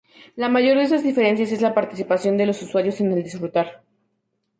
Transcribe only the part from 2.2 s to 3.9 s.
de los usuarios y el disfrutar.